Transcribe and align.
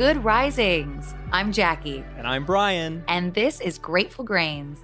Good 0.00 0.24
risings. 0.24 1.14
I'm 1.30 1.52
Jackie, 1.52 2.02
And 2.16 2.26
I'm 2.26 2.46
Brian. 2.46 3.04
and 3.06 3.34
this 3.34 3.60
is 3.60 3.76
Grateful 3.76 4.24
Grains. 4.24 4.78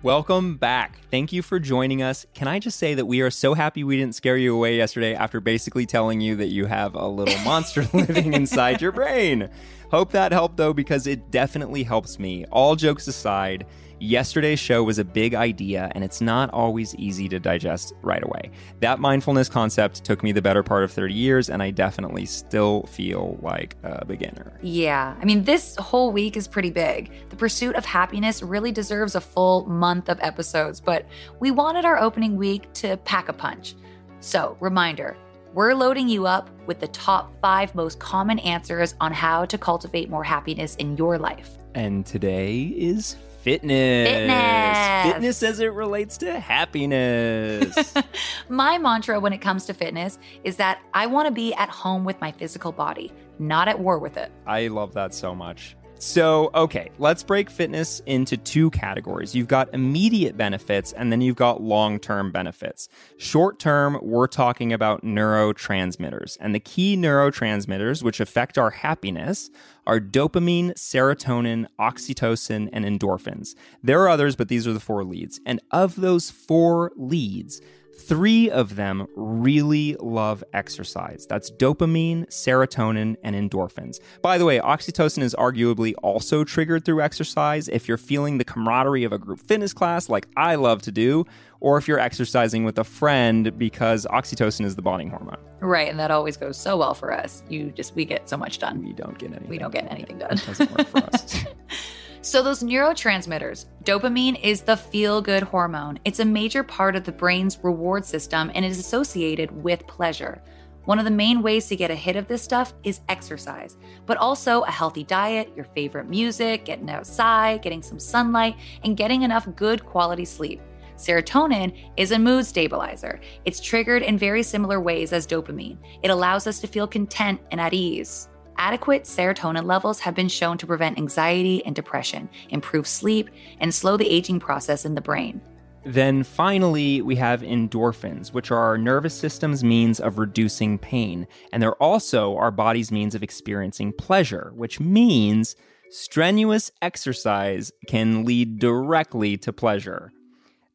Welcome 0.00 0.58
back. 0.58 1.00
Thank 1.10 1.32
you 1.32 1.42
for 1.42 1.58
joining 1.58 2.02
us. 2.02 2.24
Can 2.34 2.46
I 2.46 2.60
just 2.60 2.78
say 2.78 2.94
that 2.94 3.06
we 3.06 3.20
are 3.20 3.30
so 3.32 3.54
happy 3.54 3.82
we 3.82 3.96
didn't 3.96 4.14
scare 4.14 4.36
you 4.36 4.54
away 4.54 4.76
yesterday 4.76 5.16
after 5.16 5.40
basically 5.40 5.86
telling 5.86 6.20
you 6.20 6.36
that 6.36 6.50
you 6.50 6.66
have 6.66 6.94
a 6.94 7.08
little 7.08 7.36
monster 7.40 7.82
living 7.92 8.32
inside 8.32 8.80
your 8.80 8.92
brain? 8.92 9.50
Hope 9.90 10.12
that 10.12 10.30
helped 10.30 10.56
though, 10.56 10.72
because 10.72 11.08
it 11.08 11.30
definitely 11.32 11.82
helps 11.82 12.20
me. 12.20 12.44
All 12.52 12.76
jokes 12.76 13.08
aside, 13.08 13.66
yesterday's 13.98 14.60
show 14.60 14.84
was 14.84 14.98
a 15.00 15.04
big 15.04 15.34
idea 15.34 15.90
and 15.96 16.04
it's 16.04 16.20
not 16.20 16.48
always 16.50 16.94
easy 16.94 17.28
to 17.28 17.40
digest 17.40 17.92
right 18.00 18.22
away. 18.22 18.52
That 18.78 19.00
mindfulness 19.00 19.48
concept 19.48 20.04
took 20.04 20.22
me 20.22 20.30
the 20.30 20.40
better 20.40 20.62
part 20.62 20.84
of 20.84 20.92
30 20.92 21.12
years 21.12 21.50
and 21.50 21.60
I 21.60 21.72
definitely 21.72 22.24
still 22.24 22.84
feel 22.84 23.36
like 23.42 23.76
a 23.82 24.04
beginner. 24.04 24.52
Yeah, 24.62 25.16
I 25.20 25.24
mean, 25.24 25.42
this 25.42 25.74
whole 25.74 26.12
week 26.12 26.36
is 26.36 26.46
pretty 26.46 26.70
big. 26.70 27.10
The 27.30 27.36
pursuit 27.36 27.74
of 27.74 27.84
happiness 27.84 28.44
really 28.44 28.70
deserves 28.70 29.16
a 29.16 29.20
full 29.20 29.66
month 29.66 30.08
of 30.08 30.20
episodes, 30.20 30.80
but 30.80 31.04
we 31.40 31.50
wanted 31.50 31.84
our 31.84 31.98
opening 31.98 32.36
week 32.36 32.72
to 32.74 32.96
pack 32.98 33.28
a 33.28 33.32
punch. 33.32 33.74
So, 34.20 34.56
reminder 34.60 35.16
we're 35.52 35.74
loading 35.74 36.08
you 36.08 36.26
up 36.26 36.48
with 36.66 36.78
the 36.80 36.88
top 36.88 37.32
five 37.40 37.74
most 37.74 37.98
common 37.98 38.38
answers 38.40 38.94
on 39.00 39.12
how 39.12 39.44
to 39.44 39.58
cultivate 39.58 40.08
more 40.08 40.22
happiness 40.22 40.76
in 40.76 40.96
your 40.96 41.18
life. 41.18 41.58
And 41.74 42.06
today 42.06 42.62
is 42.76 43.16
fitness. 43.40 44.08
Fitness. 44.08 45.12
Fitness 45.12 45.42
as 45.42 45.60
it 45.60 45.72
relates 45.72 46.18
to 46.18 46.38
happiness. 46.38 47.94
My 48.48 48.78
mantra 48.78 49.18
when 49.18 49.32
it 49.32 49.38
comes 49.38 49.66
to 49.66 49.74
fitness 49.74 50.18
is 50.44 50.56
that 50.56 50.80
I 50.94 51.06
want 51.06 51.26
to 51.26 51.32
be 51.32 51.52
at 51.54 51.68
home 51.68 52.04
with 52.04 52.20
my 52.20 52.32
physical 52.32 52.72
body, 52.72 53.12
not 53.38 53.66
at 53.66 53.78
war 53.78 53.98
with 53.98 54.16
it. 54.16 54.30
I 54.46 54.68
love 54.68 54.94
that 54.94 55.14
so 55.14 55.34
much. 55.34 55.76
So, 56.02 56.50
okay, 56.54 56.90
let's 56.98 57.22
break 57.22 57.50
fitness 57.50 58.00
into 58.06 58.38
two 58.38 58.70
categories. 58.70 59.34
You've 59.34 59.48
got 59.48 59.68
immediate 59.74 60.34
benefits 60.34 60.94
and 60.94 61.12
then 61.12 61.20
you've 61.20 61.36
got 61.36 61.62
long 61.62 61.98
term 61.98 62.32
benefits. 62.32 62.88
Short 63.18 63.58
term, 63.58 63.98
we're 64.00 64.26
talking 64.26 64.72
about 64.72 65.04
neurotransmitters. 65.04 66.38
And 66.40 66.54
the 66.54 66.58
key 66.58 66.96
neurotransmitters 66.96 68.02
which 68.02 68.18
affect 68.18 68.56
our 68.56 68.70
happiness 68.70 69.50
are 69.86 70.00
dopamine, 70.00 70.72
serotonin, 70.72 71.66
oxytocin, 71.78 72.70
and 72.72 72.86
endorphins. 72.86 73.54
There 73.82 74.00
are 74.00 74.08
others, 74.08 74.36
but 74.36 74.48
these 74.48 74.66
are 74.66 74.72
the 74.72 74.80
four 74.80 75.04
leads. 75.04 75.38
And 75.44 75.60
of 75.70 75.96
those 75.96 76.30
four 76.30 76.92
leads, 76.96 77.60
Three 78.00 78.50
of 78.50 78.76
them 78.76 79.06
really 79.14 79.94
love 80.00 80.42
exercise. 80.54 81.26
That's 81.28 81.50
dopamine, 81.50 82.26
serotonin, 82.28 83.16
and 83.22 83.36
endorphins. 83.36 84.00
By 84.22 84.38
the 84.38 84.46
way, 84.46 84.58
oxytocin 84.58 85.22
is 85.22 85.34
arguably 85.38 85.92
also 86.02 86.42
triggered 86.42 86.86
through 86.86 87.02
exercise 87.02 87.68
if 87.68 87.86
you're 87.86 87.98
feeling 87.98 88.38
the 88.38 88.44
camaraderie 88.44 89.04
of 89.04 89.12
a 89.12 89.18
group 89.18 89.38
fitness 89.38 89.74
class, 89.74 90.08
like 90.08 90.26
I 90.34 90.54
love 90.54 90.80
to 90.82 90.92
do, 90.92 91.26
or 91.60 91.76
if 91.76 91.86
you're 91.86 91.98
exercising 91.98 92.64
with 92.64 92.78
a 92.78 92.84
friend 92.84 93.56
because 93.58 94.06
oxytocin 94.06 94.64
is 94.64 94.76
the 94.76 94.82
bonding 94.82 95.10
hormone. 95.10 95.36
Right, 95.60 95.90
and 95.90 96.00
that 96.00 96.10
always 96.10 96.38
goes 96.38 96.56
so 96.56 96.78
well 96.78 96.94
for 96.94 97.12
us. 97.12 97.42
You 97.50 97.70
just 97.70 97.94
we 97.94 98.06
get 98.06 98.30
so 98.30 98.38
much 98.38 98.58
done. 98.58 98.82
We 98.82 98.94
don't 98.94 99.18
get 99.18 99.30
anything. 99.30 99.48
We 99.50 99.58
don't 99.58 99.72
get 99.72 99.90
anything 99.92 100.18
done. 100.18 100.32
It 100.32 100.46
doesn't 100.46 100.70
work 100.76 100.88
for 100.88 101.04
us. 101.04 101.44
So, 102.22 102.42
those 102.42 102.62
neurotransmitters, 102.62 103.64
dopamine 103.82 104.38
is 104.44 104.60
the 104.60 104.76
feel 104.76 105.22
good 105.22 105.42
hormone. 105.42 105.98
It's 106.04 106.20
a 106.20 106.24
major 106.24 106.62
part 106.62 106.94
of 106.94 107.04
the 107.04 107.12
brain's 107.12 107.58
reward 107.62 108.04
system 108.04 108.50
and 108.54 108.62
is 108.62 108.78
associated 108.78 109.50
with 109.50 109.86
pleasure. 109.86 110.42
One 110.84 110.98
of 110.98 111.06
the 111.06 111.10
main 111.10 111.40
ways 111.40 111.66
to 111.68 111.76
get 111.76 111.90
a 111.90 111.94
hit 111.94 112.16
of 112.16 112.28
this 112.28 112.42
stuff 112.42 112.74
is 112.84 113.00
exercise, 113.08 113.78
but 114.04 114.18
also 114.18 114.62
a 114.62 114.70
healthy 114.70 115.02
diet, 115.02 115.50
your 115.56 115.64
favorite 115.64 116.10
music, 116.10 116.66
getting 116.66 116.90
outside, 116.90 117.62
getting 117.62 117.82
some 117.82 117.98
sunlight, 117.98 118.56
and 118.84 118.98
getting 118.98 119.22
enough 119.22 119.48
good 119.56 119.86
quality 119.86 120.26
sleep. 120.26 120.60
Serotonin 120.96 121.74
is 121.96 122.12
a 122.12 122.18
mood 122.18 122.44
stabilizer. 122.44 123.18
It's 123.46 123.60
triggered 123.60 124.02
in 124.02 124.18
very 124.18 124.42
similar 124.42 124.78
ways 124.78 125.14
as 125.14 125.26
dopamine. 125.26 125.78
It 126.02 126.10
allows 126.10 126.46
us 126.46 126.60
to 126.60 126.66
feel 126.66 126.86
content 126.86 127.40
and 127.50 127.62
at 127.62 127.72
ease. 127.72 128.28
Adequate 128.60 129.04
serotonin 129.04 129.64
levels 129.64 130.00
have 130.00 130.14
been 130.14 130.28
shown 130.28 130.58
to 130.58 130.66
prevent 130.66 130.98
anxiety 130.98 131.64
and 131.64 131.74
depression, 131.74 132.28
improve 132.50 132.86
sleep, 132.86 133.30
and 133.58 133.74
slow 133.74 133.96
the 133.96 134.10
aging 134.10 134.38
process 134.38 134.84
in 134.84 134.94
the 134.94 135.00
brain. 135.00 135.40
Then 135.86 136.22
finally, 136.22 137.00
we 137.00 137.16
have 137.16 137.40
endorphins, 137.40 138.34
which 138.34 138.50
are 138.50 138.58
our 138.58 138.76
nervous 138.76 139.14
system's 139.14 139.64
means 139.64 139.98
of 139.98 140.18
reducing 140.18 140.76
pain. 140.76 141.26
And 141.54 141.62
they're 141.62 141.82
also 141.82 142.36
our 142.36 142.50
body's 142.50 142.92
means 142.92 143.14
of 143.14 143.22
experiencing 143.22 143.94
pleasure, 143.94 144.52
which 144.54 144.78
means 144.78 145.56
strenuous 145.88 146.70
exercise 146.82 147.72
can 147.88 148.26
lead 148.26 148.58
directly 148.58 149.38
to 149.38 149.54
pleasure. 149.54 150.12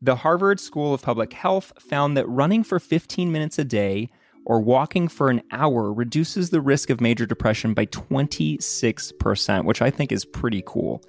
The 0.01 0.15
Harvard 0.15 0.59
School 0.59 0.95
of 0.95 1.03
Public 1.03 1.33
Health 1.33 1.71
found 1.79 2.17
that 2.17 2.27
running 2.27 2.63
for 2.63 2.79
15 2.79 3.31
minutes 3.31 3.59
a 3.59 3.63
day 3.63 4.09
or 4.45 4.61
walking 4.61 5.07
for 5.07 5.29
an 5.29 5.41
hour 5.51 5.91
reduces 5.91 6.49
the 6.49 6.61
risk 6.61 6.89
of 6.89 7.01
major 7.01 7.25
depression 7.25 7.73
by 7.73 7.85
26%, 7.87 9.65
which 9.65 9.81
I 9.81 9.89
think 9.89 10.11
is 10.11 10.23
pretty 10.23 10.63
cool. 10.65 11.03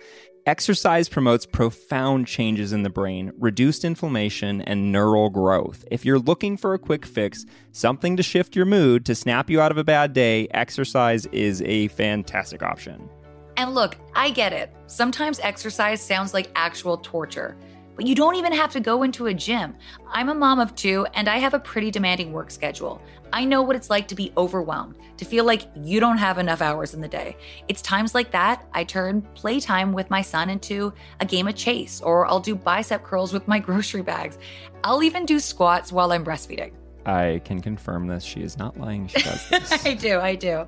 Exercise 0.46 1.08
promotes 1.08 1.44
profound 1.44 2.28
changes 2.28 2.72
in 2.72 2.84
the 2.84 2.90
brain, 2.90 3.32
reduced 3.36 3.84
inflammation, 3.84 4.62
and 4.62 4.92
neural 4.92 5.28
growth. 5.28 5.84
If 5.90 6.04
you're 6.04 6.20
looking 6.20 6.56
for 6.56 6.72
a 6.72 6.78
quick 6.78 7.04
fix, 7.04 7.44
something 7.72 8.16
to 8.16 8.22
shift 8.22 8.54
your 8.54 8.64
mood, 8.64 9.04
to 9.06 9.14
snap 9.16 9.50
you 9.50 9.60
out 9.60 9.72
of 9.72 9.78
a 9.78 9.82
bad 9.82 10.12
day, 10.12 10.46
exercise 10.52 11.26
is 11.26 11.62
a 11.62 11.88
fantastic 11.88 12.62
option. 12.62 13.08
And 13.56 13.74
look, 13.74 13.96
I 14.14 14.30
get 14.30 14.52
it. 14.52 14.72
Sometimes 14.86 15.40
exercise 15.40 16.00
sounds 16.00 16.32
like 16.32 16.48
actual 16.54 16.98
torture, 16.98 17.56
but 17.96 18.06
you 18.06 18.14
don't 18.14 18.36
even 18.36 18.52
have 18.52 18.70
to 18.72 18.80
go 18.80 19.02
into 19.02 19.26
a 19.26 19.34
gym. 19.34 19.74
I'm 20.12 20.28
a 20.28 20.34
mom 20.34 20.60
of 20.60 20.74
two 20.74 21.06
and 21.14 21.28
I 21.28 21.38
have 21.38 21.54
a 21.54 21.58
pretty 21.58 21.90
demanding 21.90 22.32
work 22.32 22.50
schedule. 22.50 23.02
I 23.32 23.44
know 23.44 23.62
what 23.62 23.74
it's 23.74 23.90
like 23.90 24.06
to 24.08 24.14
be 24.14 24.32
overwhelmed, 24.36 24.94
to 25.16 25.24
feel 25.24 25.44
like 25.44 25.62
you 25.74 25.98
don't 25.98 26.18
have 26.18 26.38
enough 26.38 26.62
hours 26.62 26.94
in 26.94 27.00
the 27.00 27.08
day. 27.08 27.36
It's 27.68 27.82
times 27.82 28.14
like 28.14 28.30
that 28.30 28.66
I 28.72 28.84
turn 28.84 29.22
playtime 29.34 29.92
with 29.92 30.10
my 30.10 30.22
son 30.22 30.50
into 30.50 30.92
a 31.20 31.26
game 31.26 31.48
of 31.48 31.56
chase, 31.56 32.00
or 32.00 32.26
I'll 32.26 32.40
do 32.40 32.54
bicep 32.54 33.02
curls 33.02 33.32
with 33.32 33.48
my 33.48 33.58
grocery 33.66 34.02
bags. 34.02 34.38
I'll 34.84 35.02
even 35.02 35.26
do 35.26 35.40
squats 35.40 35.90
while 35.90 36.12
I'm 36.12 36.24
breastfeeding. 36.24 36.72
I 37.06 37.40
can 37.44 37.62
confirm 37.62 38.08
this. 38.08 38.24
She 38.24 38.40
is 38.40 38.58
not 38.58 38.78
lying. 38.78 39.06
She 39.06 39.22
does 39.22 39.48
this. 39.50 39.86
I 39.86 39.94
do, 39.94 40.18
I 40.18 40.34
do. 40.34 40.66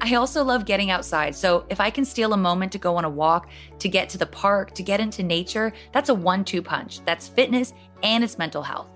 I 0.00 0.14
also 0.14 0.42
love 0.42 0.64
getting 0.64 0.90
outside. 0.90 1.36
So 1.36 1.64
if 1.70 1.80
I 1.80 1.88
can 1.88 2.04
steal 2.04 2.32
a 2.32 2.36
moment 2.36 2.72
to 2.72 2.78
go 2.78 2.96
on 2.96 3.04
a 3.04 3.08
walk, 3.08 3.48
to 3.78 3.88
get 3.88 4.08
to 4.10 4.18
the 4.18 4.26
park, 4.26 4.74
to 4.74 4.82
get 4.82 4.98
into 4.98 5.22
nature, 5.22 5.72
that's 5.92 6.08
a 6.08 6.14
one 6.14 6.44
two 6.44 6.62
punch. 6.62 7.00
That's 7.04 7.28
fitness 7.28 7.74
and 8.02 8.24
it's 8.24 8.38
mental 8.38 8.62
health. 8.62 8.88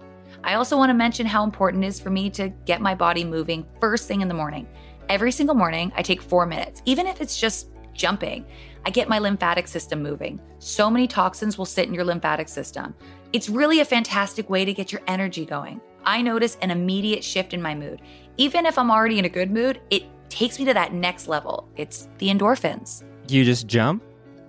I 0.43 0.54
also 0.54 0.76
want 0.76 0.91
to 0.91 0.94
mention 0.94 1.25
how 1.25 1.44
important 1.44 1.84
it 1.84 1.87
is 1.87 2.00
for 2.00 2.10
me 2.10 2.28
to 2.31 2.48
get 2.67 2.81
my 2.81 2.96
body 2.96 3.23
moving 3.23 3.64
first 3.81 4.08
thing 4.08 4.20
in 4.20 4.28
the 4.28 4.35
morning. 4.35 4.67
Every 5.08 5.31
single 5.31 5.55
morning, 5.55 5.93
I 5.94 6.02
take 6.02 6.20
four 6.20 6.46
minutes, 6.46 6.82
even 6.85 7.06
if 7.06 7.20
it's 7.20 7.38
just 7.38 7.69
jumping. 7.94 8.44
I 8.85 8.90
get 8.90 9.08
my 9.08 9.20
lymphatic 9.20 9.69
system 9.69 10.02
moving. 10.02 10.40
So 10.58 10.90
many 10.90 11.06
toxins 11.06 11.58
will 11.58 11.67
sit 11.67 11.87
in 11.87 11.94
your 11.94 12.05
lymphatic 12.05 12.49
system. 12.49 12.94
It's 13.32 13.49
really 13.49 13.81
a 13.81 13.85
fantastic 13.85 14.50
way 14.50 14.64
to 14.64 14.75
get 14.75 14.90
your 14.90 15.02
energy 15.06 15.46
going. 15.46 15.81
I 16.04 16.22
notice 16.22 16.56
an 16.62 16.70
immediate 16.70 17.22
shift 17.25 17.54
in 17.54 17.62
my 17.62 17.75
mood. 17.75 18.02
Even 18.37 18.66
if 18.66 18.78
I'm 18.78 18.90
already 18.90 19.19
in 19.19 19.25
a 19.25 19.28
good 19.28 19.50
mood, 19.50 19.81
it 19.90 20.04
takes 20.28 20.58
me 20.58 20.64
to 20.64 20.75
that 20.75 20.93
next 20.93 21.28
level. 21.28 21.69
It's 21.76 22.08
the 22.19 22.28
endorphins. 22.28 23.02
you 23.28 23.44
just 23.44 23.66
jump? 23.66 24.02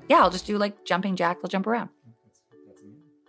Yeah, 0.09 0.21
I'll 0.21 0.31
just 0.31 0.45
do 0.45 0.57
like 0.57 0.85
jumping 0.85 1.15
jack, 1.15 1.38
I'll 1.44 1.50
jump 1.50 1.67
around. 1.67 1.89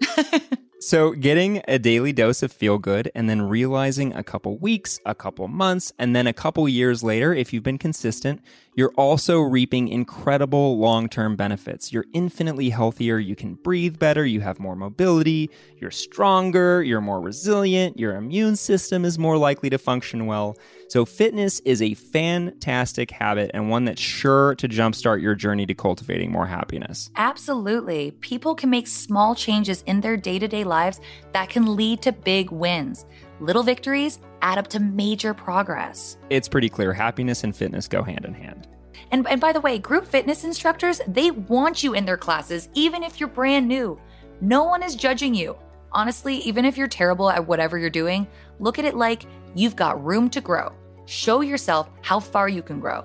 So, 0.87 1.13
getting 1.13 1.63
a 1.67 1.79
daily 1.79 2.13
dose 2.13 2.43
of 2.43 2.53
feel 2.53 2.77
good 2.77 3.11
and 3.15 3.27
then 3.27 3.41
realizing 3.41 4.13
a 4.13 4.23
couple 4.23 4.59
weeks, 4.59 5.01
a 5.07 5.15
couple 5.15 5.49
months, 5.49 5.95
and 5.99 6.15
then 6.15 6.27
a 6.27 6.35
couple 6.35 6.69
years 6.69 7.03
later, 7.03 7.33
if 7.33 7.55
you've 7.55 7.63
been 7.63 7.79
consistent, 7.79 8.43
you're 8.75 8.93
also 8.99 9.41
reaping 9.41 9.89
incredible 9.89 10.79
long 10.79 11.09
term 11.09 11.37
benefits. 11.37 11.91
You're 11.91 12.05
infinitely 12.13 12.69
healthier. 12.69 13.19
You 13.19 13.35
can 13.35 13.55
breathe 13.55 13.99
better. 13.99 14.27
You 14.27 14.43
have 14.43 14.61
more 14.61 14.77
mobility. 14.77 15.49
You're 15.79 15.91
stronger. 15.91 16.83
You're 16.83 17.01
more 17.01 17.23
resilient. 17.23 17.99
Your 17.99 18.17
immune 18.17 18.57
system 18.57 19.07
is 19.07 19.19
more 19.19 19.39
likely 19.39 19.71
to 19.71 19.79
function 19.79 20.27
well. 20.27 20.59
So, 20.89 21.05
fitness 21.05 21.61
is 21.61 21.83
a 21.83 21.95
fantastic 21.95 23.11
habit 23.11 23.51
and 23.55 23.71
one 23.71 23.85
that's 23.85 24.01
sure 24.01 24.55
to 24.57 24.69
jumpstart 24.69 25.21
your 25.21 25.35
journey 25.35 25.67
to 25.67 25.75
cultivating 25.75 26.31
more 26.31 26.47
happiness. 26.47 27.11
Absolutely. 27.17 28.13
People 28.21 28.55
can 28.55 28.71
make 28.71 28.87
small 28.87 29.35
changes 29.35 29.83
in 29.87 30.01
their 30.01 30.17
day 30.17 30.39
to 30.39 30.49
day 30.49 30.65
lives 30.65 31.01
that 31.33 31.49
can 31.49 31.77
lead 31.77 32.03
to 32.03 32.13
big 32.13 32.51
wins. 32.51 33.07
Little 33.41 33.63
victories 33.63 34.21
add 34.43 34.59
up 34.59 34.69
to 34.69 34.81
major 34.81 35.35
progress. 35.35 36.17
It's 36.31 36.49
pretty 36.49 36.69
clear 36.69 36.93
happiness 36.93 37.45
and 37.45 37.57
fitness 37.57 37.89
go 37.89 38.03
hand 38.03 38.25
in 38.25 38.35
hand. 38.35 38.69
And, 39.11 39.27
and 39.29 39.41
by 39.41 39.53
the 39.53 39.61
way, 39.61 39.79
group 39.79 40.07
fitness 40.07 40.45
instructors, 40.45 41.01
they 41.07 41.31
want 41.31 41.83
you 41.83 41.95
in 41.95 42.05
their 42.05 42.17
classes, 42.17 42.69
even 42.75 43.03
if 43.03 43.21
you're 43.21 43.29
brand 43.29 43.69
new. 43.69 43.99
No 44.41 44.65
one 44.65 44.83
is 44.83 44.95
judging 44.97 45.35
you. 45.35 45.57
Honestly, 45.95 46.39
even 46.39 46.65
if 46.65 46.77
you're 46.77 46.89
terrible 46.89 47.31
at 47.31 47.47
whatever 47.47 47.79
you're 47.79 47.89
doing, 47.89 48.27
look 48.59 48.81
at 48.81 48.85
it 48.85 48.97
like 48.97 49.23
you've 49.55 49.77
got 49.77 50.05
room 50.05 50.29
to 50.31 50.41
grow. 50.41 50.73
Show 51.07 51.41
yourself 51.41 51.89
how 52.03 52.19
far 52.19 52.49
you 52.49 52.63
can 52.63 52.81
grow. 52.81 53.05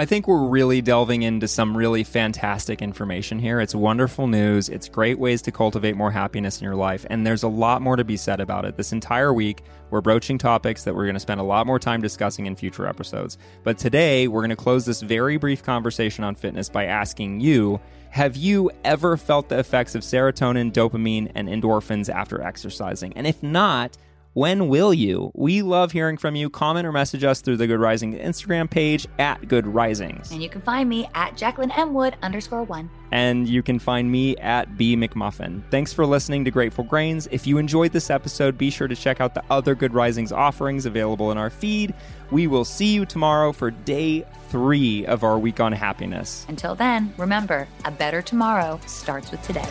I 0.00 0.06
think 0.06 0.26
we're 0.26 0.46
really 0.46 0.80
delving 0.80 1.24
into 1.24 1.46
some 1.46 1.76
really 1.76 2.04
fantastic 2.04 2.80
information 2.80 3.38
here. 3.38 3.60
It's 3.60 3.74
wonderful 3.74 4.28
news. 4.28 4.70
It's 4.70 4.88
great 4.88 5.18
ways 5.18 5.42
to 5.42 5.52
cultivate 5.52 5.94
more 5.94 6.10
happiness 6.10 6.58
in 6.58 6.64
your 6.64 6.74
life. 6.74 7.04
And 7.10 7.26
there's 7.26 7.42
a 7.42 7.48
lot 7.48 7.82
more 7.82 7.96
to 7.96 8.02
be 8.04 8.16
said 8.16 8.40
about 8.40 8.64
it. 8.64 8.78
This 8.78 8.92
entire 8.92 9.34
week, 9.34 9.62
we're 9.90 10.00
broaching 10.00 10.38
topics 10.38 10.84
that 10.84 10.94
we're 10.94 11.04
going 11.04 11.16
to 11.16 11.20
spend 11.20 11.38
a 11.38 11.44
lot 11.44 11.66
more 11.66 11.78
time 11.78 12.00
discussing 12.00 12.46
in 12.46 12.56
future 12.56 12.86
episodes. 12.86 13.36
But 13.62 13.76
today, 13.76 14.26
we're 14.26 14.40
going 14.40 14.48
to 14.48 14.56
close 14.56 14.86
this 14.86 15.02
very 15.02 15.36
brief 15.36 15.62
conversation 15.62 16.24
on 16.24 16.34
fitness 16.34 16.70
by 16.70 16.86
asking 16.86 17.40
you 17.40 17.78
Have 18.08 18.38
you 18.38 18.70
ever 18.84 19.18
felt 19.18 19.50
the 19.50 19.58
effects 19.58 19.94
of 19.94 20.00
serotonin, 20.00 20.72
dopamine, 20.72 21.30
and 21.34 21.46
endorphins 21.46 22.08
after 22.08 22.40
exercising? 22.40 23.12
And 23.18 23.26
if 23.26 23.42
not, 23.42 23.98
when 24.32 24.68
will 24.68 24.94
you? 24.94 25.32
We 25.34 25.62
love 25.62 25.92
hearing 25.92 26.16
from 26.16 26.36
you. 26.36 26.48
Comment 26.50 26.86
or 26.86 26.92
message 26.92 27.24
us 27.24 27.40
through 27.40 27.56
the 27.56 27.66
Good 27.66 27.80
Rising 27.80 28.14
Instagram 28.14 28.70
page 28.70 29.06
at 29.18 29.48
Good 29.48 29.66
Risings. 29.66 30.30
And 30.30 30.42
you 30.42 30.48
can 30.48 30.60
find 30.60 30.88
me 30.88 31.08
at 31.14 31.36
Jacqueline 31.36 31.72
M. 31.72 31.94
Wood 31.94 32.16
underscore 32.22 32.62
one. 32.62 32.90
And 33.10 33.48
you 33.48 33.62
can 33.62 33.78
find 33.78 34.10
me 34.10 34.36
at 34.36 34.76
B 34.76 34.96
McMuffin. 34.96 35.62
Thanks 35.70 35.92
for 35.92 36.06
listening 36.06 36.44
to 36.44 36.50
Grateful 36.50 36.84
Grains. 36.84 37.26
If 37.32 37.46
you 37.46 37.58
enjoyed 37.58 37.92
this 37.92 38.08
episode, 38.08 38.56
be 38.56 38.70
sure 38.70 38.86
to 38.86 38.94
check 38.94 39.20
out 39.20 39.34
the 39.34 39.42
other 39.50 39.74
Good 39.74 39.94
Risings 39.94 40.30
offerings 40.30 40.86
available 40.86 41.32
in 41.32 41.38
our 41.38 41.50
feed. 41.50 41.92
We 42.30 42.46
will 42.46 42.64
see 42.64 42.94
you 42.94 43.04
tomorrow 43.04 43.52
for 43.52 43.72
day 43.72 44.24
three 44.48 45.04
of 45.06 45.24
our 45.24 45.38
week 45.38 45.58
on 45.58 45.72
happiness. 45.72 46.46
Until 46.48 46.76
then, 46.76 47.12
remember, 47.16 47.66
a 47.84 47.90
better 47.90 48.22
tomorrow 48.22 48.80
starts 48.86 49.32
with 49.32 49.42
today. 49.42 49.68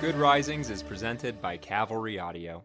Good 0.00 0.16
Risings 0.16 0.70
is 0.70 0.82
presented 0.82 1.40
by 1.40 1.56
Cavalry 1.56 2.18
Audio. 2.18 2.64